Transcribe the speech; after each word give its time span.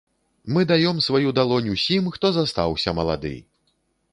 Мы 0.53 0.61
даём 0.71 1.01
сваю 1.07 1.33
далонь, 1.39 1.67
усім 1.75 2.09
хто 2.15 2.33
застаўся 2.39 2.95
малады! 3.01 3.35